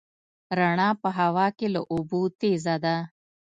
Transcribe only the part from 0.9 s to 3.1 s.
په هوا کې له اوبو تېزه ده.